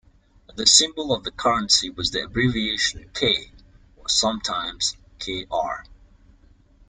[0.55, 3.51] The symbol of the currency was the abbreviation K.
[3.97, 5.43] or sometimes Kr.